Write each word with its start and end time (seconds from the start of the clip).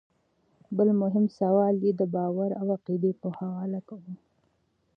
بل 0.77 0.89
مهم 1.01 1.25
سوال 1.39 1.75
ئې 1.85 1.91
د 1.99 2.01
باور 2.13 2.49
او 2.59 2.65
عقيدې 2.75 3.11
پۀ 3.21 3.29
حواله 3.37 3.79
وۀ 4.03 4.13